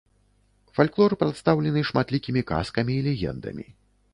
[0.77, 3.65] Фальклор прадстаўлены шматлікімі казкамі і легендамі.